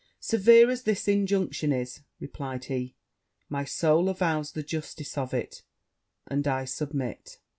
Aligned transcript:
'Severe 0.19 0.71
as 0.71 0.81
this 0.81 1.07
injunction 1.07 1.71
is,' 1.71 2.01
replied 2.19 2.63
he, 2.65 2.95
'my 3.49 3.63
soul 3.63 4.09
avows 4.09 4.51
the 4.53 4.63
justice 4.63 5.15
of 5.15 5.31
it; 5.31 5.61
and 6.25 6.47
I 6.47 6.65
submit.' 6.65 7.37